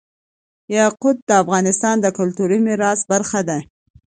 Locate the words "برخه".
3.11-3.39